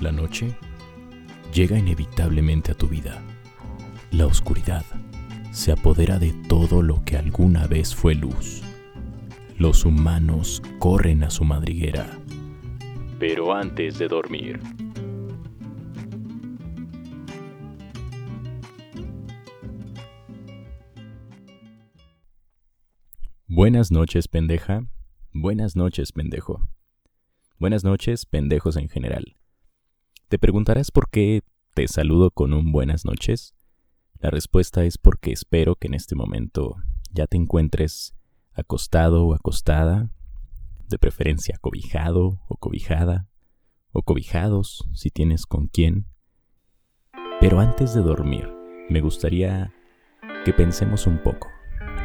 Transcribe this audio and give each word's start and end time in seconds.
La 0.00 0.12
noche 0.12 0.56
llega 1.52 1.78
inevitablemente 1.78 2.72
a 2.72 2.74
tu 2.74 2.88
vida. 2.88 3.22
La 4.10 4.24
oscuridad 4.24 4.82
se 5.52 5.72
apodera 5.72 6.18
de 6.18 6.32
todo 6.48 6.80
lo 6.80 7.04
que 7.04 7.18
alguna 7.18 7.66
vez 7.66 7.94
fue 7.94 8.14
luz. 8.14 8.62
Los 9.58 9.84
humanos 9.84 10.62
corren 10.78 11.22
a 11.22 11.28
su 11.28 11.44
madriguera. 11.44 12.18
Pero 13.18 13.54
antes 13.54 13.98
de 13.98 14.08
dormir, 14.08 14.58
Buenas 23.46 23.90
noches, 23.90 24.28
pendeja. 24.28 24.86
Buenas 25.32 25.76
noches, 25.76 26.12
pendejo. 26.12 26.68
Buenas 27.58 27.84
noches, 27.84 28.24
pendejos 28.24 28.76
en 28.76 28.88
general. 28.88 29.39
Te 30.30 30.38
preguntarás 30.38 30.92
por 30.92 31.10
qué 31.10 31.42
te 31.74 31.88
saludo 31.88 32.30
con 32.30 32.52
un 32.52 32.70
buenas 32.70 33.04
noches. 33.04 33.56
La 34.20 34.30
respuesta 34.30 34.84
es 34.84 34.96
porque 34.96 35.32
espero 35.32 35.74
que 35.74 35.88
en 35.88 35.94
este 35.94 36.14
momento 36.14 36.76
ya 37.10 37.26
te 37.26 37.36
encuentres 37.36 38.14
acostado 38.52 39.24
o 39.24 39.34
acostada, 39.34 40.12
de 40.88 41.00
preferencia 41.00 41.58
cobijado 41.60 42.42
o 42.46 42.56
cobijada, 42.58 43.26
o 43.90 44.02
cobijados 44.02 44.88
si 44.94 45.10
tienes 45.10 45.46
con 45.46 45.66
quién. 45.66 46.06
Pero 47.40 47.58
antes 47.58 47.92
de 47.92 48.02
dormir, 48.02 48.48
me 48.88 49.00
gustaría 49.00 49.74
que 50.44 50.52
pensemos 50.52 51.08
un 51.08 51.18
poco, 51.24 51.48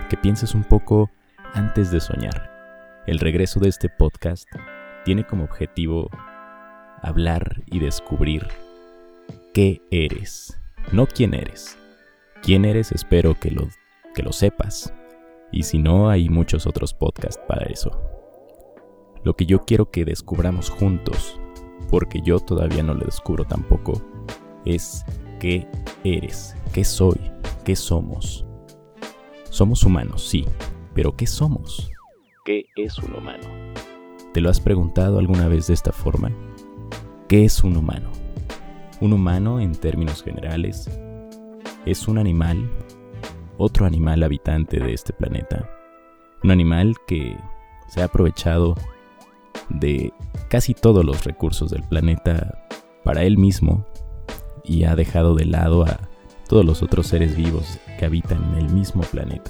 que 0.09 0.17
pienses 0.17 0.55
un 0.55 0.63
poco 0.63 1.11
antes 1.53 1.91
de 1.91 1.99
soñar. 1.99 3.03
El 3.05 3.19
regreso 3.19 3.59
de 3.59 3.69
este 3.69 3.87
podcast 3.87 4.47
tiene 5.03 5.27
como 5.27 5.43
objetivo 5.43 6.09
hablar 7.05 7.63
y 7.67 7.79
descubrir 7.79 8.47
qué 9.53 9.81
eres, 9.91 10.59
no 10.91 11.07
quién 11.07 11.33
eres. 11.33 11.77
Quién 12.41 12.65
eres 12.65 12.91
espero 12.91 13.39
que 13.39 13.51
lo, 13.51 13.67
que 14.13 14.23
lo 14.23 14.31
sepas. 14.31 14.93
Y 15.51 15.63
si 15.63 15.77
no, 15.77 16.09
hay 16.09 16.29
muchos 16.29 16.67
otros 16.67 16.93
podcasts 16.93 17.41
para 17.47 17.65
eso. 17.67 17.91
Lo 19.23 19.35
que 19.35 19.45
yo 19.45 19.65
quiero 19.65 19.89
que 19.89 20.05
descubramos 20.05 20.69
juntos, 20.69 21.39
porque 21.89 22.21
yo 22.21 22.39
todavía 22.39 22.83
no 22.83 22.93
lo 22.93 23.05
descubro 23.05 23.45
tampoco, 23.45 24.01
es 24.65 25.05
qué 25.39 25.67
eres, 26.03 26.55
qué 26.73 26.83
soy, 26.83 27.19
qué 27.63 27.75
somos. 27.75 28.45
Somos 29.49 29.83
humanos, 29.83 30.27
sí, 30.27 30.45
pero 30.93 31.15
¿qué 31.15 31.25
somos? 31.25 31.91
¿Qué 32.43 32.65
es 32.75 32.99
un 32.99 33.15
humano? 33.15 33.47
¿Te 34.33 34.41
lo 34.41 34.49
has 34.49 34.59
preguntado 34.59 35.17
alguna 35.17 35.47
vez 35.47 35.67
de 35.67 35.73
esta 35.73 35.91
forma? 35.91 36.29
¿Qué 37.27 37.43
es 37.43 37.63
un 37.63 37.75
humano? 37.75 38.11
Un 39.01 39.11
humano, 39.11 39.59
en 39.59 39.73
términos 39.73 40.21
generales, 40.21 40.87
es 41.83 42.07
un 42.07 42.19
animal, 42.19 42.69
otro 43.57 43.87
animal 43.87 44.21
habitante 44.21 44.79
de 44.79 44.93
este 44.93 45.11
planeta. 45.11 45.67
Un 46.43 46.51
animal 46.51 46.93
que 47.07 47.35
se 47.87 48.01
ha 48.01 48.05
aprovechado 48.05 48.75
de 49.69 50.13
casi 50.49 50.75
todos 50.75 51.03
los 51.03 51.23
recursos 51.23 51.71
del 51.71 51.81
planeta 51.81 52.67
para 53.03 53.23
él 53.23 53.39
mismo 53.39 53.87
y 54.63 54.83
ha 54.83 54.95
dejado 54.95 55.33
de 55.33 55.45
lado 55.45 55.83
a 55.83 55.99
todos 56.47 56.63
los 56.63 56.83
otros 56.83 57.07
seres 57.07 57.35
vivos 57.35 57.79
que 57.97 58.05
habitan 58.05 58.53
en 58.53 58.65
el 58.65 58.69
mismo 58.71 59.01
planeta 59.01 59.49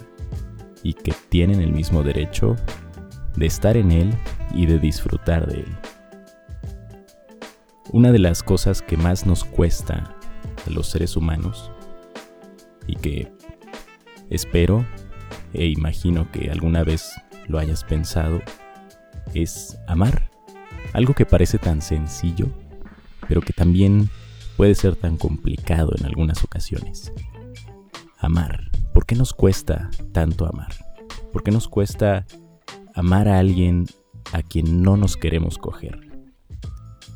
y 0.82 0.94
que 0.94 1.14
tienen 1.28 1.60
el 1.60 1.74
mismo 1.74 2.04
derecho 2.04 2.56
de 3.36 3.48
estar 3.48 3.76
en 3.76 3.92
él 3.92 4.14
y 4.54 4.66
de 4.66 4.80
disfrutar 4.80 5.46
de 5.46 5.60
él. 5.60 5.78
Una 7.92 8.12
de 8.12 8.20
las 8.20 8.44
cosas 8.44 8.82
que 8.82 8.98
más 8.98 9.26
nos 9.26 9.44
cuesta 9.44 10.16
a 10.66 10.70
los 10.70 10.88
seres 10.88 11.16
humanos 11.16 11.72
y 12.88 12.96
que 12.96 13.32
espero 14.30 14.86
e 15.54 15.68
imagino 15.68 16.32
que 16.32 16.52
alguna 16.52 16.84
vez 16.84 17.12
lo 17.48 17.60
hayas 17.60 17.84
pensado 17.84 18.42
es 19.34 19.78
amar. 19.88 20.30
Algo 20.94 21.14
que 21.14 21.26
parece 21.26 21.58
tan 21.58 21.82
sencillo, 21.82 22.48
pero 23.28 23.42
que 23.42 23.54
también 23.54 24.10
puede 24.58 24.76
ser 24.76 24.96
tan 24.96 25.18
complicado 25.18 25.92
en 25.98 26.06
algunas 26.06 26.44
ocasiones. 26.44 27.12
Amar. 28.18 28.72
¿Por 28.94 29.06
qué 29.06 29.16
nos 29.16 29.34
cuesta 29.34 29.90
tanto 30.14 30.46
amar? 30.48 30.74
¿Por 31.34 31.44
qué 31.44 31.52
nos 31.52 31.68
cuesta 31.68 32.26
amar 32.96 33.28
a 33.28 33.40
alguien 33.40 33.86
a 34.32 34.42
quien 34.42 34.82
no 34.82 34.98
nos 34.98 35.18
queremos 35.18 35.58
coger. 35.58 36.15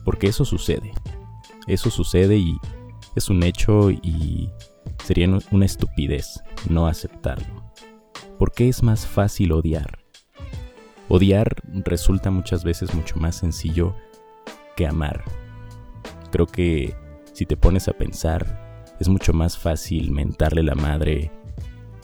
Porque 0.04 0.28
eso 0.28 0.46
sucede. 0.46 0.92
Eso 1.68 1.90
sucede 1.90 2.38
y 2.38 2.58
es 3.16 3.30
un 3.30 3.44
hecho 3.44 3.92
y 3.92 4.50
sería 5.04 5.28
una 5.52 5.66
estupidez 5.66 6.42
no 6.70 6.88
aceptarlo. 6.88 7.72
Porque 8.38 8.70
es 8.70 8.84
más 8.84 9.06
fácil 9.06 9.52
odiar. 9.52 10.00
Odiar 11.08 11.56
resulta 11.86 12.32
muchas 12.32 12.64
veces 12.64 12.94
mucho 12.94 13.16
más 13.18 13.36
sencillo 13.36 13.96
que 14.76 14.88
amar. 14.88 15.24
Creo 16.32 16.46
que 16.46 16.96
si 17.34 17.46
te 17.46 17.58
pones 17.58 17.88
a 17.88 17.94
pensar, 17.94 18.86
es 19.00 19.08
mucho 19.08 19.34
más 19.34 19.58
fácil 19.58 20.12
mentarle 20.12 20.62
la 20.62 20.76
madre 20.76 21.32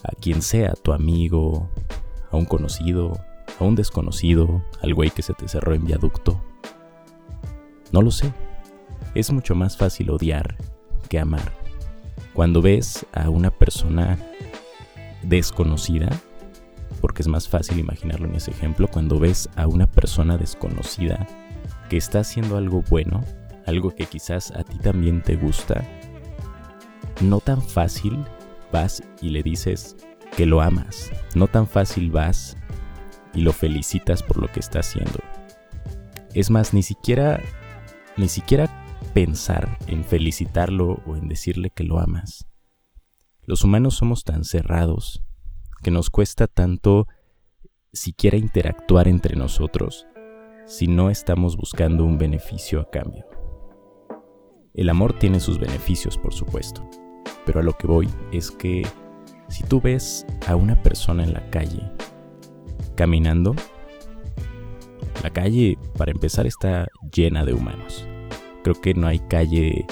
a 0.04 0.16
quien 0.20 0.42
sea, 0.42 0.74
tu 0.74 0.94
amigo, 0.94 1.70
a 2.32 2.38
un 2.38 2.46
conocido, 2.46 3.14
a 3.60 3.64
un 3.64 3.76
desconocido, 3.76 4.64
al 4.82 4.94
güey 4.94 5.10
que 5.10 5.22
se 5.22 5.34
te 5.34 5.48
cerró 5.48 5.74
en 5.74 5.86
viaducto. 5.86 6.42
No 7.96 8.02
lo 8.02 8.12
sé. 8.12 8.34
Es 9.14 9.32
mucho 9.32 9.56
más 9.56 9.78
fácil 9.78 10.10
odiar 10.10 10.58
que 11.08 11.18
amar. 11.18 11.54
Cuando 12.34 12.62
ves 12.62 13.06
a 13.14 13.30
una 13.30 13.52
persona 13.52 14.20
desconocida, 15.24 16.10
porque 17.00 17.22
es 17.22 17.30
más 17.30 17.48
fácil 17.48 17.80
imaginarlo 17.80 18.28
en 18.28 18.36
ese 18.36 18.52
ejemplo, 18.52 18.90
cuando 18.90 19.18
ves 19.18 19.50
a 19.56 19.68
una 19.68 19.88
persona 19.88 20.38
desconocida 20.38 21.26
que 21.90 21.96
está 21.96 22.20
haciendo 22.20 22.58
algo 22.58 22.84
bueno, 22.90 23.24
algo 23.66 23.96
que 23.96 24.08
quizás 24.08 24.52
a 24.52 24.66
ti 24.66 24.78
también 24.78 25.24
te 25.24 25.38
gusta, 25.38 25.82
no 27.22 27.40
tan 27.40 27.62
fácil 27.62 28.26
vas 28.74 29.04
y 29.22 29.30
le 29.30 29.42
dices 29.42 29.96
que 30.36 30.46
lo 30.46 30.60
amas, 30.60 31.12
no 31.34 31.48
tan 31.48 31.66
fácil 31.66 32.12
vas 32.12 32.58
y 33.34 33.40
lo 33.40 33.54
felicitas 33.54 34.22
por 34.22 34.36
lo 34.36 34.52
que 34.52 34.60
está 34.60 34.80
haciendo. 34.80 35.20
Es 36.34 36.50
más, 36.50 36.74
ni 36.74 36.84
siquiera, 36.84 37.40
ni 38.18 38.28
siquiera 38.28 38.70
pensar 39.14 39.78
en 39.88 40.04
felicitarlo 40.04 41.02
o 41.06 41.16
en 41.16 41.28
decirle 41.28 41.70
que 41.70 41.84
lo 41.84 42.00
amas. 42.00 42.48
Los 43.42 43.64
humanos 43.64 43.96
somos 43.96 44.24
tan 44.24 44.44
cerrados 44.44 45.24
que 45.84 45.92
nos 45.92 46.10
cuesta 46.10 46.48
tanto 46.48 47.08
siquiera 47.94 48.38
interactuar 48.38 49.08
entre 49.08 49.36
nosotros 49.36 50.08
si 50.66 50.88
no 50.88 51.10
estamos 51.10 51.56
buscando 51.56 52.06
un 52.06 52.18
beneficio 52.18 52.82
a 52.82 52.90
cambio. 52.90 53.26
El 54.74 54.90
amor 54.90 55.18
tiene 55.18 55.40
sus 55.40 55.60
beneficios, 55.60 56.18
por 56.18 56.34
supuesto, 56.34 56.90
pero 57.46 57.60
a 57.60 57.64
lo 57.64 57.74
que 57.78 57.88
voy 57.88 58.10
es 58.32 58.52
que 58.52 58.86
si 59.48 59.64
tú 59.64 59.80
ves 59.80 60.26
a 60.48 60.56
una 60.56 60.82
persona 60.82 61.24
en 61.24 61.34
la 61.34 61.50
calle 61.50 61.92
caminando, 62.96 63.56
la 65.26 65.32
calle, 65.32 65.80
para 65.98 66.12
empezar, 66.12 66.46
está 66.46 66.88
llena 67.12 67.44
de 67.46 67.54
humanos. 67.54 68.08
Creo 68.64 68.80
que 68.80 68.94
no 68.94 69.08
hay 69.08 69.18
calle 69.18 69.88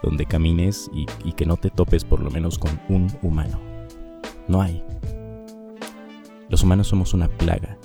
donde 0.00 0.26
camines 0.26 0.88
y, 0.92 1.06
que 1.32 1.44
no 1.44 1.56
te 1.56 1.70
topes 1.70 2.04
por 2.04 2.20
lo 2.20 2.30
menos 2.30 2.56
con 2.56 2.80
un 2.88 3.08
humano. 3.20 3.60
No 4.46 4.62
hay. 4.62 4.84
Los 6.48 6.62
humanos 6.62 6.86
somos 6.86 7.14
una 7.14 7.26
plaga 7.26 7.78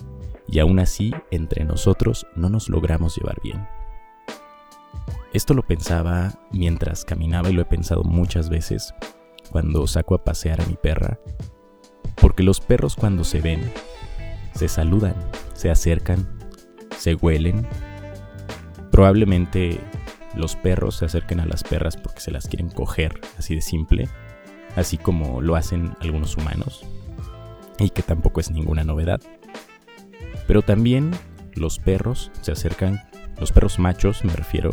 y 0.47 0.59
aún 0.59 0.77
así 0.77 1.11
entre 1.31 1.65
nosotros 1.65 2.27
no 2.35 2.49
nos 2.49 2.69
logramos 2.69 3.17
llevar 3.17 3.41
bien. 3.41 3.67
Esto 5.33 5.55
lo 5.55 5.63
pensaba 5.63 6.35
mientras 6.51 7.03
caminaba 7.03 7.49
y 7.49 7.53
lo 7.53 7.63
he 7.63 7.65
pensado 7.65 8.03
muchas 8.03 8.49
veces 8.49 8.93
cuando 9.49 9.87
saco 9.87 10.13
a 10.13 10.23
pasear 10.23 10.61
a 10.61 10.67
mi 10.67 10.75
perra, 10.75 11.19
porque 12.21 12.43
los 12.43 12.59
perros 12.59 12.95
cuando 12.95 13.23
se 13.23 13.41
ven 13.41 13.71
se 14.53 14.67
saludan, 14.67 15.15
se 15.55 15.71
acercan, 15.71 16.40
se 17.01 17.15
huelen. 17.15 17.67
Probablemente 18.91 19.79
los 20.35 20.55
perros 20.55 20.97
se 20.97 21.05
acerquen 21.05 21.39
a 21.39 21.47
las 21.47 21.63
perras 21.63 21.97
porque 21.97 22.19
se 22.19 22.29
las 22.29 22.47
quieren 22.47 22.69
coger, 22.69 23.19
así 23.39 23.55
de 23.55 23.61
simple, 23.61 24.07
así 24.75 24.99
como 24.99 25.41
lo 25.41 25.55
hacen 25.55 25.95
algunos 25.99 26.37
humanos, 26.37 26.85
y 27.79 27.89
que 27.89 28.03
tampoco 28.03 28.39
es 28.39 28.51
ninguna 28.51 28.83
novedad. 28.83 29.19
Pero 30.45 30.61
también 30.61 31.09
los 31.55 31.79
perros 31.79 32.31
se 32.41 32.51
acercan, 32.51 33.01
los 33.39 33.51
perros 33.51 33.79
machos 33.79 34.23
me 34.23 34.33
refiero, 34.33 34.69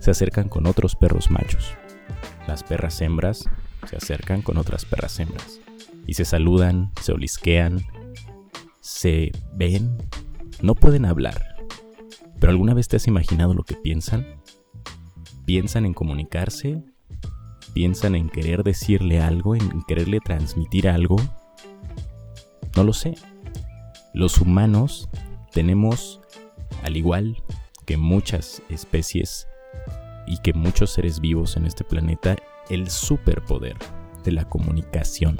se 0.00 0.10
acercan 0.10 0.50
con 0.50 0.66
otros 0.66 0.96
perros 0.96 1.30
machos. 1.30 1.72
Las 2.46 2.62
perras 2.62 3.00
hembras 3.00 3.48
se 3.88 3.96
acercan 3.96 4.42
con 4.42 4.58
otras 4.58 4.84
perras 4.84 5.18
hembras 5.18 5.60
y 6.06 6.12
se 6.12 6.26
saludan, 6.26 6.92
se 7.00 7.12
olisquean, 7.12 7.80
se 8.80 9.32
ven, 9.54 9.96
no 10.60 10.74
pueden 10.74 11.06
hablar. 11.06 11.49
Pero 12.40 12.50
¿alguna 12.50 12.74
vez 12.74 12.88
te 12.88 12.96
has 12.96 13.06
imaginado 13.06 13.54
lo 13.54 13.62
que 13.62 13.76
piensan? 13.76 14.40
piensan 15.50 15.84
en 15.84 15.94
comunicarse, 15.94 16.80
piensan 17.74 18.14
en 18.14 18.28
querer 18.28 18.62
decirle 18.62 19.20
algo, 19.20 19.56
en 19.56 19.82
quererle 19.82 20.20
transmitir 20.20 20.88
algo. 20.88 21.16
No 22.76 22.84
lo 22.84 22.92
sé. 22.92 23.16
Los 24.14 24.40
humanos 24.40 25.08
tenemos, 25.50 26.20
al 26.84 26.96
igual 26.96 27.42
que 27.84 27.96
muchas 27.96 28.62
especies 28.68 29.48
y 30.28 30.38
que 30.38 30.52
muchos 30.52 30.90
seres 30.90 31.18
vivos 31.18 31.56
en 31.56 31.66
este 31.66 31.82
planeta, 31.82 32.36
el 32.68 32.88
superpoder 32.88 33.76
de 34.22 34.30
la 34.30 34.44
comunicación. 34.44 35.36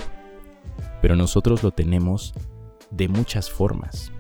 Pero 1.01 1.15
nosotros 1.15 1.63
lo 1.63 1.71
tenemos 1.71 2.35
de 2.91 3.07
muchas 3.07 3.49
formas. 3.49 4.11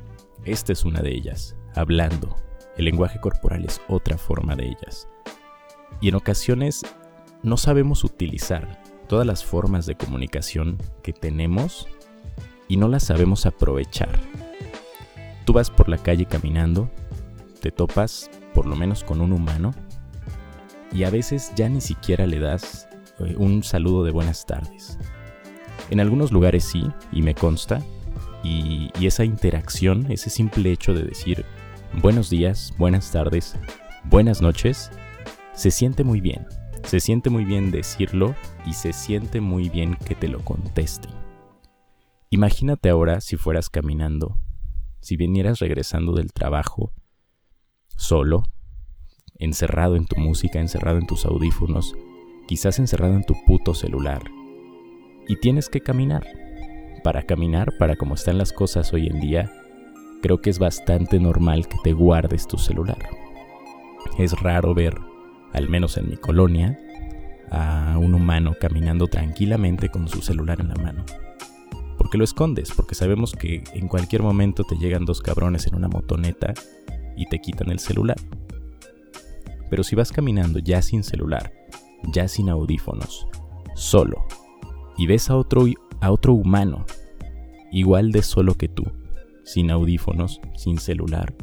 Esta 0.44 0.73
es 0.73 0.85
una 0.85 1.00
de 1.00 1.17
ellas, 1.17 1.56
hablando. 1.75 2.37
El 2.76 2.84
lenguaje 2.84 3.20
corporal 3.20 3.64
es 3.64 3.81
otra 3.88 4.17
forma 4.19 4.56
de 4.56 4.69
ellas. 4.69 5.08
Y 6.00 6.08
en 6.08 6.14
ocasiones 6.14 6.82
no 7.43 7.56
sabemos 7.56 8.05
utilizar 8.05 8.82
todas 9.08 9.26
las 9.26 9.44
formas 9.44 9.87
de 9.87 9.96
comunicación 9.96 10.78
que 11.02 11.12
tenemos 11.12 11.88
y 12.69 12.76
no 12.76 12.88
las 12.88 13.05
sabemos 13.05 13.46
aprovechar. 13.46 14.20
Tú 15.44 15.52
vas 15.52 15.70
por 15.70 15.88
la 15.88 15.99
calle 15.99 16.26
caminando, 16.26 16.90
te 17.61 17.70
topas 17.70 18.31
por 18.55 18.67
lo 18.67 18.76
menos 18.76 19.02
con 19.02 19.20
un 19.20 19.32
humano 19.32 19.72
y 20.93 21.05
a 21.05 21.11
veces 21.11 21.52
ya 21.56 21.69
ni 21.69 21.81
siquiera 21.81 22.26
le 22.26 22.38
das 22.38 22.88
eh, 23.19 23.34
un 23.37 23.62
saludo 23.62 24.05
de 24.05 24.12
buenas 24.12 24.46
tardes. 24.46 24.99
En 25.90 25.99
algunos 25.99 26.31
lugares 26.31 26.64
sí, 26.64 26.88
y 27.11 27.22
me 27.22 27.34
consta, 27.34 27.81
y, 28.43 28.90
esa 29.05 29.25
interacción, 29.25 30.11
ese 30.11 30.31
simple 30.31 30.70
hecho 30.70 30.94
de 30.94 31.02
decir 31.02 31.44
buenos 31.94 32.31
días, 32.31 32.75
buenas 32.78 33.10
tardes, 33.10 33.56
buenas 34.04 34.40
noches, 34.40 34.90
se 35.52 35.70
siente 35.70 36.04
muy 36.04 36.20
bien. 36.20 36.46
Se 36.84 36.98
siente 36.98 37.28
muy 37.31 37.44
bien 37.44 37.70
decirlo 37.70 38.34
y 38.66 38.72
se 38.72 38.92
siente 38.92 39.40
muy 39.40 39.69
bien 39.69 39.96
que 39.96 40.14
te 40.14 40.28
lo 40.28 40.40
contesten. 40.40 41.12
Imagínate 42.31 42.88
ahora 42.88 43.20
si 43.20 43.37
fueras 43.37 43.69
caminando, 43.69 44.40
si 45.00 45.16
vinieras 45.16 45.58
regresando 45.58 46.14
del 46.14 46.32
trabajo, 46.32 46.92
solo, 47.96 48.44
encerrado 49.38 49.96
en 49.96 50.06
tu 50.06 50.16
música, 50.16 50.58
encerrado 50.58 50.98
en 50.98 51.06
tus 51.06 51.26
audífonos, 51.26 51.94
quizás 52.48 52.78
encerrado 52.78 53.14
en 53.14 53.25
tu 53.25 53.34
puto 53.46 53.75
celular, 53.75 54.22
y 55.28 55.36
tienes 55.36 55.69
que 55.69 55.81
caminar 55.81 56.26
para 57.04 57.22
caminar, 57.22 57.76
para 57.78 57.96
como 57.96 58.14
están 58.14 58.38
las 58.38 58.52
cosas 58.52 58.93
hoy 58.93 59.06
en 59.06 59.20
día, 59.20 59.52
creo 60.20 60.40
que 60.40 60.50
es 60.50 60.58
bastante 60.58 61.19
normal 61.19 61.69
que 61.69 61.76
te 61.82 61.93
guardes 61.93 62.46
tu 62.46 62.58
celular. 62.58 62.99
Es 64.19 64.32
raro 64.40 64.75
ver, 64.75 64.99
al 65.52 65.69
menos 65.69 65.96
en 65.96 66.08
mi 66.08 66.17
colonia, 66.17 66.78
a 67.50 67.99
un 67.99 68.14
humano 68.14 68.55
caminando 68.61 69.06
tranquilamente 69.06 69.88
con 69.88 70.08
su 70.08 70.22
celular 70.22 70.61
en 70.61 70.69
la 70.69 70.76
mano. 70.76 71.05
¿Por 71.99 72.11
qué 72.11 72.19
lo 72.19 72.25
escondes? 72.25 72.72
Porque 72.75 72.94
sabemos 72.94 73.34
que 73.34 73.64
en 73.75 73.88
cualquier 73.88 74.22
momento 74.22 74.64
te 74.64 74.76
llegan 74.76 75.05
dos 75.05 75.20
cabrones 75.20 75.67
en 75.67 75.75
una 75.75 75.88
motoneta 75.88 76.55
y 77.17 77.26
te 77.26 77.40
quitan 77.40 77.70
el 77.70 77.78
celular. 77.78 78.17
Pero 79.69 79.84
si 79.84 79.96
vas 79.96 80.11
caminando 80.11 80.58
ya 80.58 80.82
sin 80.82 81.02
celular, 81.02 81.52
ya 82.12 82.26
sin 82.28 82.49
audífonos, 82.49 83.26
solo, 83.75 84.25
y 84.96 85.06
ves 85.06 85.31
a 85.31 85.37
otro 85.37 85.67
a 86.00 86.11
otro 86.11 86.32
humano, 86.32 86.87
igual 87.70 88.11
de 88.11 88.22
solo 88.22 88.55
que 88.55 88.69
tú, 88.69 88.84
sin 89.50 89.73
audífonos, 89.73 90.41
sin 90.56 90.79
celular, 90.79 91.35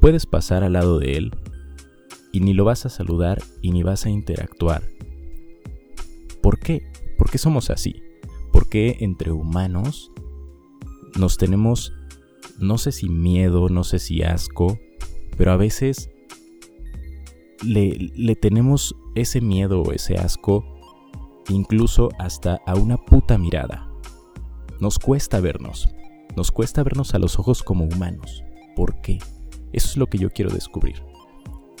puedes 0.00 0.26
pasar 0.26 0.64
al 0.64 0.72
lado 0.72 0.98
de 0.98 1.12
él 1.12 1.30
y 2.32 2.40
ni 2.40 2.54
lo 2.54 2.64
vas 2.64 2.86
a 2.86 2.88
saludar 2.88 3.40
y 3.62 3.70
ni 3.70 3.84
vas 3.84 4.04
a 4.04 4.10
interactuar. 4.10 4.82
¿Por 6.42 6.58
qué? 6.58 6.82
¿Por 7.16 7.30
qué 7.30 7.38
somos 7.38 7.70
así? 7.70 8.02
¿Por 8.52 8.68
qué 8.68 8.96
entre 9.00 9.30
humanos 9.30 10.10
nos 11.16 11.38
tenemos, 11.38 11.92
no 12.58 12.78
sé 12.78 12.90
si 12.90 13.08
miedo, 13.08 13.68
no 13.68 13.84
sé 13.84 14.00
si 14.00 14.22
asco, 14.22 14.80
pero 15.36 15.52
a 15.52 15.56
veces 15.56 16.10
le, 17.64 18.10
le 18.16 18.34
tenemos 18.34 18.96
ese 19.14 19.40
miedo 19.40 19.82
o 19.82 19.92
ese 19.92 20.16
asco 20.16 20.64
incluso 21.48 22.08
hasta 22.18 22.60
a 22.66 22.74
una 22.74 22.96
puta 22.96 23.38
mirada. 23.38 23.88
Nos 24.80 24.98
cuesta 24.98 25.40
vernos, 25.40 25.88
nos 26.38 26.52
cuesta 26.52 26.84
vernos 26.84 27.14
a 27.14 27.18
los 27.18 27.36
ojos 27.40 27.64
como 27.64 27.84
humanos. 27.84 28.44
¿Por 28.76 29.00
qué? 29.00 29.18
Eso 29.72 29.88
es 29.88 29.96
lo 29.96 30.06
que 30.06 30.18
yo 30.18 30.30
quiero 30.30 30.52
descubrir. 30.52 31.02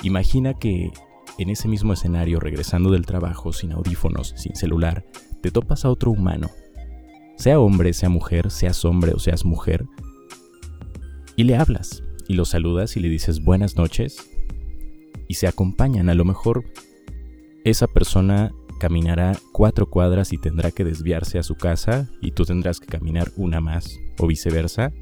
Imagina 0.02 0.54
que 0.54 0.90
en 1.38 1.48
ese 1.48 1.68
mismo 1.68 1.92
escenario, 1.92 2.40
regresando 2.40 2.90
del 2.90 3.06
trabajo, 3.06 3.52
sin 3.52 3.70
audífonos, 3.70 4.34
sin 4.36 4.56
celular, 4.56 5.06
te 5.42 5.52
topas 5.52 5.84
a 5.84 5.90
otro 5.90 6.10
humano. 6.10 6.50
Sea 7.36 7.60
hombre, 7.60 7.92
sea 7.92 8.08
mujer, 8.08 8.50
seas 8.50 8.84
hombre 8.84 9.12
o 9.14 9.20
seas 9.20 9.44
mujer, 9.44 9.86
y 11.36 11.44
le 11.44 11.54
hablas, 11.54 12.02
y 12.26 12.34
lo 12.34 12.44
saludas 12.44 12.96
y 12.96 13.00
le 13.00 13.08
dices 13.08 13.44
buenas 13.44 13.76
noches, 13.76 14.28
y 15.28 15.34
se 15.34 15.46
acompañan. 15.46 16.08
A 16.08 16.14
lo 16.14 16.24
mejor 16.24 16.64
esa 17.64 17.86
persona 17.86 18.52
caminará 18.78 19.38
cuatro 19.52 19.90
cuadras 19.90 20.32
y 20.32 20.38
tendrá 20.38 20.70
que 20.70 20.84
desviarse 20.84 21.38
a 21.38 21.42
su 21.42 21.56
casa 21.56 22.08
y 22.20 22.32
tú 22.32 22.44
tendrás 22.44 22.80
que 22.80 22.86
caminar 22.86 23.30
una 23.36 23.60
más 23.60 23.98
o 24.18 24.26
viceversa. 24.26 24.92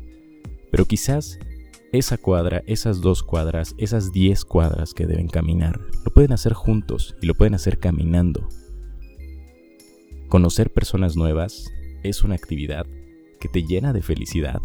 Pero 0.71 0.85
quizás 0.87 1.39
esa 1.93 2.19
cuadra, 2.19 2.63
esas 2.67 3.01
dos 3.01 3.23
cuadras, 3.23 3.75
esas 3.79 4.13
diez 4.13 4.45
cuadras 4.45 4.95
que 4.95 5.07
deben 5.07 5.29
caminar, 5.29 5.81
lo 6.05 6.13
pueden 6.13 6.33
hacer 6.33 6.53
juntos 6.53 7.17
y 7.23 7.27
lo 7.27 7.35
pueden 7.35 7.55
hacer 7.55 7.79
caminando. 7.79 8.49
Conocer 10.29 10.73
personas 10.73 11.17
nuevas 11.17 11.71
es 12.03 12.25
una 12.25 12.35
actividad 12.35 12.87
que 13.41 13.49
te 13.49 13.63
llena 13.63 13.93
de 13.93 14.03
felicidad. 14.03 14.61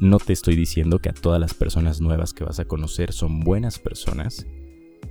No 0.00 0.18
te 0.18 0.32
estoy 0.32 0.56
diciendo 0.56 0.98
que 0.98 1.08
a 1.08 1.14
todas 1.14 1.40
las 1.40 1.54
personas 1.54 2.00
nuevas 2.00 2.32
que 2.32 2.44
vas 2.44 2.60
a 2.60 2.64
conocer 2.64 3.12
son 3.12 3.40
buenas 3.40 3.78
personas, 3.78 4.46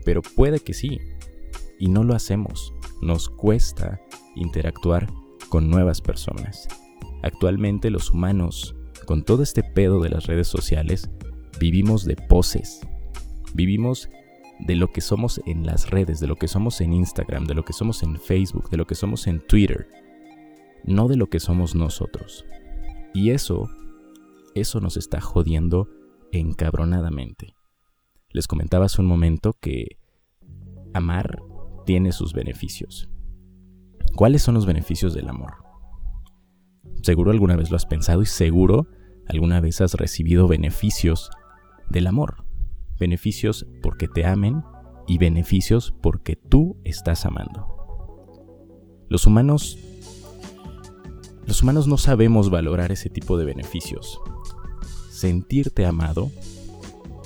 pero 0.06 0.22
puede 0.22 0.60
que 0.60 0.74
sí, 0.74 1.00
y 1.80 1.90
no 1.90 2.04
lo 2.04 2.16
hacemos. 2.16 2.74
Nos 3.02 3.30
cuesta 3.30 4.02
interactuar 4.36 5.08
con 5.50 5.70
nuevas 5.70 6.02
personas. 6.02 6.68
Actualmente 7.24 7.90
los 7.90 8.12
humanos, 8.12 8.76
con 9.06 9.24
todo 9.24 9.44
este 9.44 9.64
pedo 9.64 10.02
de 10.02 10.10
las 10.10 10.26
redes 10.26 10.48
sociales, 10.48 11.10
vivimos 11.60 12.06
de 12.06 12.16
poses. 12.16 12.82
Vivimos 13.54 14.10
de 14.60 14.76
lo 14.76 14.92
que 14.92 15.02
somos 15.02 15.42
en 15.46 15.66
las 15.66 15.90
redes, 15.90 16.20
de 16.20 16.28
lo 16.28 16.36
que 16.36 16.48
somos 16.48 16.82
en 16.82 16.94
Instagram, 16.94 17.46
de 17.46 17.56
lo 17.56 17.64
que 17.64 17.74
somos 17.74 18.04
en 18.04 18.20
Facebook, 18.20 18.70
de 18.70 18.78
lo 18.78 18.86
que 18.86 18.96
somos 18.96 19.28
en 19.28 19.40
Twitter, 19.40 19.88
no 20.84 21.08
de 21.08 21.16
lo 21.16 21.28
que 21.28 21.40
somos 21.40 21.76
nosotros. 21.76 22.46
Y 23.14 23.32
eso, 23.32 23.70
eso 24.56 24.82
nos 24.82 24.98
está 24.98 25.22
jodiendo 25.22 25.90
encabronadamente. 26.32 27.56
Les 28.32 28.48
comentaba 28.48 28.86
hace 28.86 29.02
un 29.02 29.08
momento 29.08 29.54
que 29.60 29.98
amar 30.94 31.40
tiene 31.90 32.12
sus 32.12 32.34
beneficios. 32.34 33.10
¿Cuáles 34.16 34.44
son 34.44 34.54
los 34.54 34.68
beneficios 34.68 35.16
del 35.16 35.28
amor? 35.28 35.54
Seguro 37.02 37.32
alguna 37.32 37.56
vez 37.56 37.72
lo 37.72 37.78
has 37.78 37.88
pensado 37.88 38.22
y 38.22 38.28
seguro 38.28 38.86
alguna 39.28 39.60
vez 39.60 39.82
has 39.82 39.96
recibido 39.96 40.48
beneficios 40.48 41.32
del 41.90 42.06
amor. 42.06 42.46
Beneficios 43.00 43.66
porque 43.82 44.08
te 44.08 44.24
amen 44.24 44.64
y 45.08 45.18
beneficios 45.18 45.92
porque 46.00 46.36
tú 46.36 46.78
estás 46.84 47.26
amando. 47.26 47.66
Los 49.10 49.26
humanos 49.26 49.80
los 51.48 51.64
humanos 51.64 51.88
no 51.88 51.98
sabemos 51.98 52.52
valorar 52.52 52.92
ese 52.92 53.10
tipo 53.10 53.36
de 53.36 53.46
beneficios. 53.46 54.22
Sentirte 55.10 55.88
amado 55.88 56.30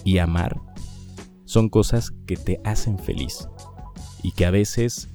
y 0.05 0.19
amar 0.19 0.61
son 1.43 1.67
cosas 1.67 2.11
que 2.25 2.37
te 2.37 2.61
hacen 2.63 2.97
feliz 2.97 3.49
y 4.23 4.31
que 4.31 4.45
a 4.45 4.51
veces 4.51 5.09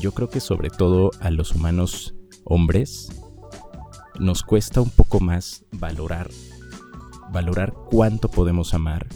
yo 0.00 0.12
creo 0.12 0.28
que 0.28 0.40
sobre 0.40 0.68
todo 0.68 1.10
a 1.20 1.30
los 1.30 1.54
humanos 1.54 2.14
hombres 2.44 3.08
nos 4.18 4.42
cuesta 4.42 4.80
un 4.80 4.90
poco 4.90 5.20
más 5.20 5.64
valorar 5.72 6.28
valorar 7.32 7.74
cuánto 7.90 8.30
podemos 8.30 8.74
amar 8.74 9.06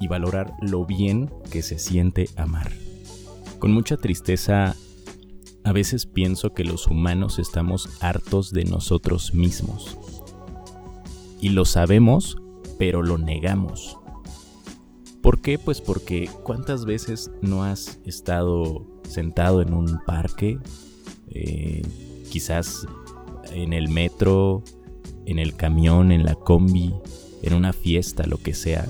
y 0.00 0.08
valorar 0.08 0.52
lo 0.60 0.84
bien 0.84 1.30
que 1.50 1.62
se 1.62 1.78
siente 1.78 2.28
amar. 2.36 2.72
Con 3.58 3.72
mucha 3.72 3.96
tristeza 3.96 4.74
a 5.64 5.72
veces 5.72 6.06
pienso 6.06 6.54
que 6.54 6.64
los 6.64 6.88
humanos 6.88 7.38
estamos 7.38 7.88
hartos 8.00 8.50
de 8.50 8.64
nosotros 8.64 9.32
mismos. 9.32 9.96
Y 11.40 11.50
lo 11.50 11.64
sabemos, 11.64 12.36
pero 12.78 13.02
lo 13.02 13.18
negamos. 13.18 13.98
¿Por 15.22 15.40
qué? 15.40 15.58
Pues 15.58 15.80
porque 15.80 16.28
cuántas 16.42 16.84
veces 16.84 17.30
no 17.40 17.62
has 17.62 18.00
estado 18.04 18.84
sentado 19.08 19.62
en 19.62 19.72
un 19.72 20.00
parque, 20.04 20.58
eh, 21.30 21.82
quizás 22.30 22.86
en 23.52 23.72
el 23.72 23.88
metro, 23.88 24.64
en 25.24 25.38
el 25.38 25.54
camión, 25.54 26.10
en 26.10 26.24
la 26.24 26.34
combi, 26.34 26.92
en 27.42 27.54
una 27.54 27.72
fiesta, 27.72 28.26
lo 28.26 28.38
que 28.38 28.52
sea, 28.52 28.88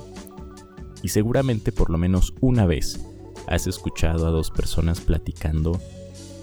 y 1.02 1.08
seguramente 1.08 1.72
por 1.72 1.90
lo 1.90 1.98
menos 1.98 2.32
una 2.40 2.64
vez 2.64 3.04
has 3.46 3.66
escuchado 3.66 4.26
a 4.26 4.30
dos 4.30 4.50
personas 4.50 5.00
platicando 5.00 5.80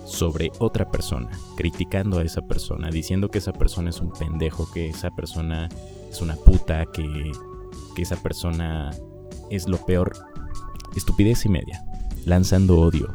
sobre 0.05 0.51
otra 0.59 0.91
persona, 0.91 1.29
criticando 1.55 2.19
a 2.19 2.23
esa 2.23 2.41
persona, 2.41 2.89
diciendo 2.89 3.29
que 3.29 3.37
esa 3.37 3.53
persona 3.53 3.89
es 3.89 4.01
un 4.01 4.11
pendejo, 4.11 4.69
que 4.71 4.89
esa 4.89 5.11
persona 5.11 5.69
es 6.11 6.21
una 6.21 6.35
puta, 6.35 6.85
que, 6.87 7.31
que 7.95 8.01
esa 8.01 8.21
persona 8.21 8.91
es 9.49 9.67
lo 9.67 9.77
peor. 9.85 10.13
Estupidez 10.95 11.45
y 11.45 11.49
media, 11.49 11.83
lanzando 12.25 12.79
odio. 12.79 13.11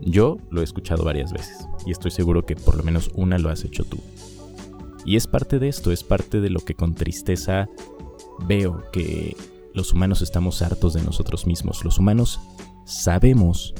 Yo 0.00 0.38
lo 0.50 0.60
he 0.60 0.64
escuchado 0.64 1.04
varias 1.04 1.32
veces 1.32 1.66
y 1.86 1.90
estoy 1.90 2.10
seguro 2.10 2.44
que 2.44 2.56
por 2.56 2.76
lo 2.76 2.82
menos 2.82 3.10
una 3.14 3.38
lo 3.38 3.50
has 3.50 3.64
hecho 3.64 3.84
tú. 3.84 3.98
Y 5.04 5.16
es 5.16 5.26
parte 5.26 5.58
de 5.58 5.68
esto, 5.68 5.92
es 5.92 6.02
parte 6.02 6.40
de 6.40 6.50
lo 6.50 6.60
que 6.60 6.74
con 6.74 6.94
tristeza 6.94 7.68
veo 8.46 8.82
que 8.92 9.36
los 9.74 9.92
humanos 9.92 10.22
estamos 10.22 10.62
hartos 10.62 10.94
de 10.94 11.02
nosotros 11.02 11.46
mismos. 11.46 11.84
Los 11.84 11.98
humanos 11.98 12.40
sabemos 12.84 13.74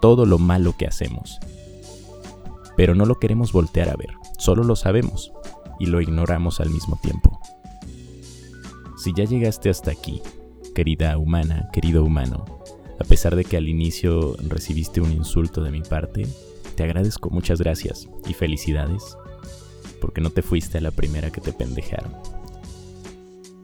todo 0.00 0.26
lo 0.26 0.38
malo 0.38 0.74
que 0.76 0.86
hacemos. 0.86 1.38
Pero 2.76 2.94
no 2.94 3.04
lo 3.04 3.18
queremos 3.18 3.52
voltear 3.52 3.90
a 3.90 3.96
ver, 3.96 4.10
solo 4.38 4.64
lo 4.64 4.76
sabemos 4.76 5.32
y 5.78 5.86
lo 5.86 6.00
ignoramos 6.00 6.60
al 6.60 6.70
mismo 6.70 6.98
tiempo. 7.02 7.29
Si 9.00 9.14
ya 9.14 9.24
llegaste 9.24 9.70
hasta 9.70 9.90
aquí, 9.90 10.20
querida 10.74 11.16
humana, 11.16 11.70
querido 11.72 12.04
humano, 12.04 12.44
a 13.00 13.04
pesar 13.04 13.34
de 13.34 13.44
que 13.44 13.56
al 13.56 13.66
inicio 13.66 14.36
recibiste 14.46 15.00
un 15.00 15.10
insulto 15.10 15.62
de 15.62 15.70
mi 15.70 15.80
parte, 15.80 16.26
te 16.74 16.84
agradezco 16.84 17.30
muchas 17.30 17.60
gracias 17.60 18.10
y 18.28 18.34
felicidades, 18.34 19.16
porque 20.02 20.20
no 20.20 20.28
te 20.28 20.42
fuiste 20.42 20.76
a 20.76 20.82
la 20.82 20.90
primera 20.90 21.30
que 21.30 21.40
te 21.40 21.54
pendejaron. 21.54 22.12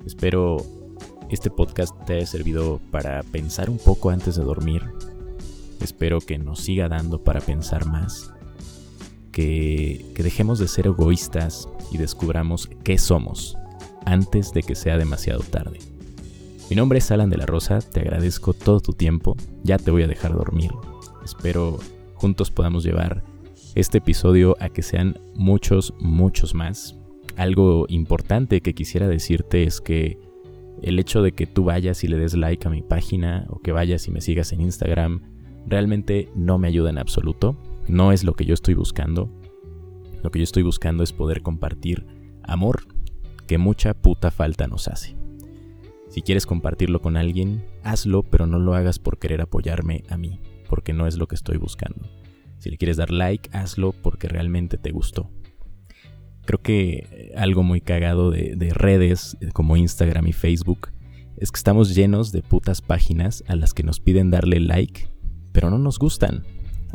Espero 0.06 0.56
este 1.28 1.50
podcast 1.50 1.94
te 2.06 2.14
haya 2.14 2.26
servido 2.26 2.80
para 2.90 3.22
pensar 3.22 3.68
un 3.68 3.78
poco 3.78 4.08
antes 4.08 4.36
de 4.36 4.42
dormir 4.42 4.84
Espero 5.82 6.20
que 6.20 6.38
nos 6.38 6.60
siga 6.60 6.88
dando 6.88 7.22
para 7.22 7.40
pensar 7.40 7.84
más, 7.84 8.32
que, 9.32 10.06
dejemos 10.16 10.58
de 10.58 10.68
ser 10.68 10.86
egoístas 10.86 11.68
y 11.92 11.98
descubramos 11.98 12.70
qué 12.82 12.96
somos 12.96 13.58
antes 14.06 14.54
de 14.54 14.62
que 14.62 14.74
sea 14.74 14.96
demasiado 14.96 15.40
tarde. 15.40 15.78
Mi 16.70 16.76
nombre 16.76 16.98
es 16.98 17.10
Alan 17.10 17.28
de 17.28 17.36
la 17.36 17.46
Rosa, 17.46 17.80
te 17.80 18.00
agradezco 18.00 18.54
todo 18.54 18.80
tu 18.80 18.92
tiempo, 18.92 19.36
ya 19.62 19.76
te 19.76 19.90
voy 19.90 20.02
a 20.02 20.08
dejar 20.08 20.32
dormir. 20.32 20.70
Espero 21.24 21.78
juntos 22.14 22.50
podamos 22.50 22.82
llevar 22.82 23.22
este 23.74 23.98
episodio 23.98 24.56
a 24.58 24.70
que 24.70 24.82
sean 24.82 25.18
muchos, 25.34 25.92
muchos 26.00 26.54
más. 26.54 26.96
Algo 27.36 27.84
importante 27.88 28.62
que 28.62 28.74
quisiera 28.74 29.06
decirte 29.06 29.64
es 29.64 29.80
que 29.80 30.18
el 30.82 30.98
hecho 30.98 31.22
de 31.22 31.32
que 31.32 31.46
tú 31.46 31.64
vayas 31.64 32.02
y 32.04 32.08
le 32.08 32.16
des 32.16 32.34
like 32.34 32.66
a 32.66 32.70
mi 32.70 32.82
página 32.82 33.46
o 33.48 33.60
que 33.60 33.72
vayas 33.72 34.08
y 34.08 34.10
me 34.10 34.20
sigas 34.20 34.52
en 34.52 34.62
Instagram 34.62 35.22
realmente 35.66 36.30
no 36.34 36.58
me 36.58 36.68
ayuda 36.68 36.90
en 36.90 36.98
absoluto, 36.98 37.56
no 37.88 38.12
es 38.12 38.24
lo 38.24 38.34
que 38.34 38.44
yo 38.44 38.54
estoy 38.54 38.74
buscando. 38.74 39.30
Lo 40.22 40.30
que 40.30 40.38
yo 40.38 40.44
estoy 40.44 40.62
buscando 40.62 41.04
es 41.04 41.12
poder 41.12 41.42
compartir 41.42 42.06
amor 42.42 42.95
que 43.46 43.58
mucha 43.58 43.94
puta 43.94 44.30
falta 44.30 44.66
nos 44.66 44.88
hace. 44.88 45.16
Si 46.08 46.22
quieres 46.22 46.46
compartirlo 46.46 47.00
con 47.00 47.16
alguien, 47.16 47.64
hazlo, 47.82 48.22
pero 48.22 48.46
no 48.46 48.58
lo 48.58 48.74
hagas 48.74 48.98
por 48.98 49.18
querer 49.18 49.40
apoyarme 49.40 50.04
a 50.08 50.16
mí, 50.16 50.40
porque 50.68 50.92
no 50.92 51.06
es 51.06 51.16
lo 51.16 51.26
que 51.26 51.34
estoy 51.34 51.56
buscando. 51.56 52.08
Si 52.58 52.70
le 52.70 52.78
quieres 52.78 52.96
dar 52.96 53.10
like, 53.10 53.50
hazlo 53.52 53.92
porque 53.92 54.28
realmente 54.28 54.78
te 54.78 54.90
gustó. 54.90 55.30
Creo 56.44 56.62
que 56.62 57.32
algo 57.36 57.62
muy 57.62 57.80
cagado 57.80 58.30
de, 58.30 58.54
de 58.56 58.72
redes 58.72 59.36
como 59.52 59.76
Instagram 59.76 60.28
y 60.28 60.32
Facebook 60.32 60.92
es 61.36 61.50
que 61.50 61.58
estamos 61.58 61.94
llenos 61.94 62.32
de 62.32 62.42
putas 62.42 62.80
páginas 62.80 63.44
a 63.48 63.56
las 63.56 63.74
que 63.74 63.82
nos 63.82 64.00
piden 64.00 64.30
darle 64.30 64.60
like 64.60 65.16
pero 65.56 65.70
no 65.70 65.78
nos 65.78 65.98
gustan. 65.98 66.44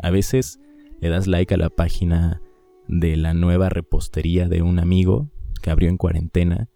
A 0.04 0.10
veces 0.12 0.60
le 1.00 1.08
das 1.08 1.26
like 1.26 1.52
a 1.52 1.56
la 1.56 1.68
página 1.68 2.40
de 2.86 3.16
la 3.16 3.34
nueva 3.34 3.70
repostería 3.70 4.48
de 4.48 4.62
un 4.62 4.78
amigo 4.78 5.31
que 5.62 5.70
abrió 5.70 5.88
en 5.88 5.96
cuarentena 5.96 6.68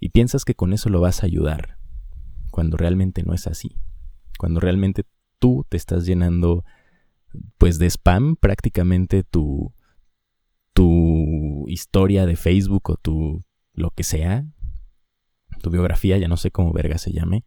y 0.00 0.08
piensas 0.08 0.44
que 0.44 0.56
con 0.56 0.72
eso 0.72 0.88
lo 0.88 1.00
vas 1.00 1.22
a 1.22 1.26
ayudar, 1.26 1.78
cuando 2.50 2.76
realmente 2.76 3.22
no 3.22 3.34
es 3.34 3.46
así. 3.46 3.76
Cuando 4.38 4.58
realmente 4.58 5.04
tú 5.38 5.64
te 5.68 5.76
estás 5.76 6.04
llenando 6.04 6.64
pues 7.58 7.78
de 7.78 7.86
spam 7.86 8.36
prácticamente 8.36 9.22
tu 9.22 9.72
tu 10.72 11.66
historia 11.68 12.26
de 12.26 12.36
Facebook 12.36 12.90
o 12.90 12.96
tu 12.96 13.44
lo 13.74 13.90
que 13.90 14.02
sea, 14.02 14.46
tu 15.62 15.70
biografía, 15.70 16.18
ya 16.18 16.28
no 16.28 16.36
sé 16.36 16.50
cómo 16.50 16.72
verga 16.72 16.98
se 16.98 17.12
llame, 17.12 17.44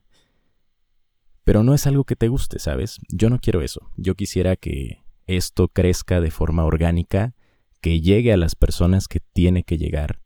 pero 1.43 1.63
no 1.63 1.73
es 1.73 1.85
algo 1.87 2.05
que 2.05 2.15
te 2.15 2.27
guste, 2.27 2.59
¿sabes? 2.59 2.99
Yo 3.09 3.29
no 3.29 3.39
quiero 3.39 3.61
eso. 3.61 3.91
Yo 3.97 4.15
quisiera 4.15 4.55
que 4.55 5.03
esto 5.27 5.67
crezca 5.67 6.21
de 6.21 6.31
forma 6.31 6.65
orgánica, 6.65 7.35
que 7.81 8.01
llegue 8.01 8.33
a 8.33 8.37
las 8.37 8.55
personas 8.55 9.07
que 9.07 9.19
tiene 9.19 9.63
que 9.63 9.77
llegar. 9.77 10.21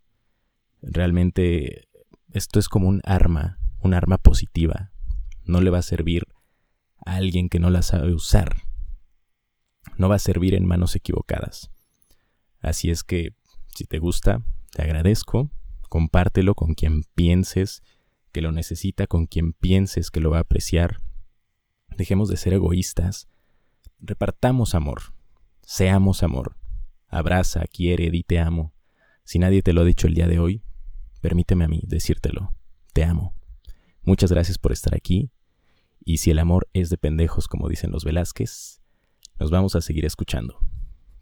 Realmente 0.82 1.88
esto 2.32 2.60
es 2.60 2.70
como 2.70 2.88
un 2.88 3.02
arma, 3.04 3.60
un 3.80 3.94
arma 3.94 4.18
positiva. 4.18 4.92
No 5.44 5.62
le 5.62 5.70
va 5.70 5.80
a 5.80 5.84
servir 5.84 6.28
a 7.06 7.16
alguien 7.16 7.50
que 7.50 7.60
no 7.60 7.70
la 7.70 7.82
sabe 7.82 8.14
usar. 8.14 8.64
No 9.98 10.10
va 10.10 10.16
a 10.16 10.20
servir 10.20 10.54
en 10.54 10.66
manos 10.66 10.96
equivocadas. 10.96 11.72
Así 12.62 12.90
es 12.90 13.04
que, 13.04 13.36
si 13.76 13.86
te 13.86 14.00
gusta, 14.00 14.44
te 14.72 14.84
agradezco. 14.84 15.52
Compártelo 15.90 16.56
con 16.56 16.76
quien 16.76 17.04
pienses 17.16 17.82
que 18.32 18.42
lo 18.42 18.52
necesita, 18.52 19.08
con 19.08 19.26
quien 19.26 19.54
pienses 19.54 20.12
que 20.12 20.20
lo 20.20 20.30
va 20.30 20.38
a 20.38 20.42
apreciar 20.42 21.02
dejemos 22.00 22.30
de 22.30 22.38
ser 22.38 22.54
egoístas, 22.54 23.28
repartamos 24.00 24.74
amor, 24.74 25.14
seamos 25.62 26.24
amor, 26.24 26.56
abraza, 27.08 27.66
quiere, 27.68 28.10
di 28.10 28.24
te 28.24 28.40
amo. 28.40 28.74
Si 29.26 29.38
nadie 29.38 29.62
te 29.62 29.74
lo 29.74 29.82
ha 29.82 29.86
dicho 29.86 30.08
el 30.08 30.14
día 30.14 30.28
de 30.28 30.40
hoy, 30.40 30.64
permíteme 31.22 31.66
a 31.66 31.68
mí 31.68 31.82
decírtelo, 31.86 32.54
te 32.94 33.04
amo. 33.04 33.36
Muchas 34.04 34.32
gracias 34.32 34.58
por 34.58 34.72
estar 34.72 34.96
aquí, 34.96 35.32
y 36.04 36.18
si 36.18 36.32
el 36.32 36.40
amor 36.40 36.68
es 36.74 36.90
de 36.90 36.98
pendejos, 36.98 37.48
como 37.48 37.70
dicen 37.70 37.92
los 37.92 38.04
Velázquez, 38.04 38.82
nos 39.40 39.52
vamos 39.52 39.76
a 39.76 39.82
seguir 39.82 40.06
escuchando. 40.06 40.60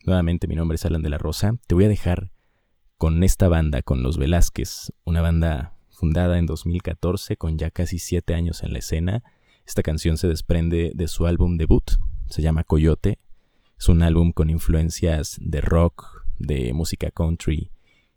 Nuevamente 0.05 0.47
mi 0.47 0.55
nombre 0.55 0.75
es 0.75 0.85
Alan 0.85 1.01
de 1.01 1.09
la 1.09 1.17
Rosa, 1.17 1.57
te 1.67 1.75
voy 1.75 1.85
a 1.85 1.89
dejar 1.89 2.31
con 2.97 3.23
esta 3.23 3.47
banda, 3.47 3.81
con 3.81 4.03
los 4.03 4.17
Velázquez, 4.17 4.93
una 5.03 5.21
banda 5.21 5.77
fundada 5.89 6.37
en 6.37 6.45
2014 6.45 7.37
con 7.37 7.57
ya 7.57 7.71
casi 7.71 7.99
siete 7.99 8.33
años 8.33 8.63
en 8.63 8.73
la 8.73 8.79
escena, 8.79 9.23
esta 9.67 9.83
canción 9.83 10.17
se 10.17 10.29
desprende 10.29 10.93
de 10.95 11.07
su 11.09 11.27
álbum 11.27 11.57
debut, 11.57 11.91
se 12.29 12.41
llama 12.41 12.63
Coyote. 12.63 13.19
Es 13.77 13.89
un 13.89 14.01
álbum 14.01 14.31
con 14.31 14.49
influencias 14.49 15.37
de 15.41 15.59
rock, 15.59 16.25
de 16.39 16.71
música 16.73 17.11
country 17.11 17.69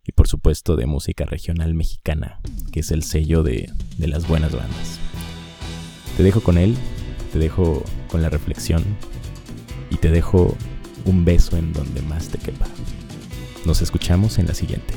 y 0.06 0.12
por 0.12 0.28
supuesto 0.28 0.76
de 0.76 0.86
música 0.86 1.24
regional 1.24 1.74
mexicana, 1.74 2.40
que 2.72 2.80
es 2.80 2.90
el 2.90 3.02
sello 3.02 3.42
de, 3.42 3.70
de 3.98 4.08
las 4.08 4.26
buenas 4.26 4.52
bandas. 4.52 4.98
Te 6.16 6.22
dejo 6.22 6.40
con 6.40 6.58
él, 6.58 6.76
te 7.32 7.38
dejo 7.38 7.84
con 8.08 8.22
la 8.22 8.28
reflexión 8.28 8.84
y 9.90 9.96
te 9.96 10.10
dejo 10.10 10.56
un 11.04 11.24
beso 11.24 11.56
en 11.56 11.72
donde 11.72 12.02
más 12.02 12.28
te 12.28 12.38
quepa. 12.38 12.66
Nos 13.64 13.82
escuchamos 13.82 14.38
en 14.38 14.46
la 14.46 14.54
siguiente. 14.54 14.94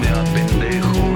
me 0.00 0.08
apendejo. 0.08 1.11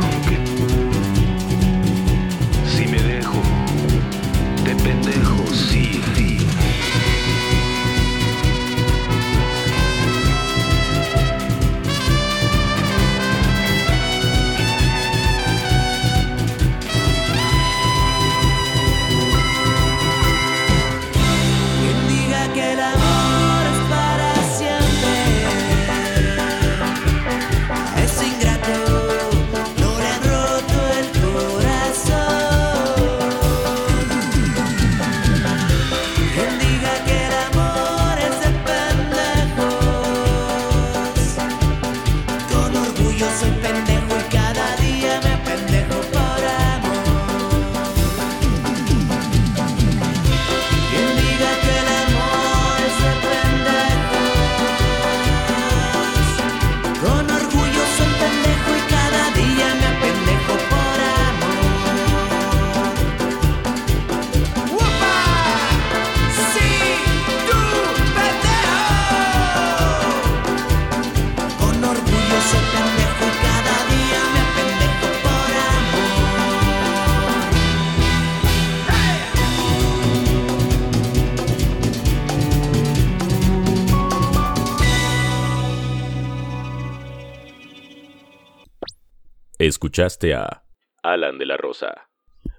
Escuchaste 89.76 90.32
a 90.32 90.64
Alan 91.02 91.36
de 91.36 91.44
la 91.44 91.58
Rosa 91.58 92.08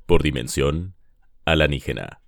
por 0.05 0.21
Dimensión 0.21 0.95
Alanígena. 1.45 2.21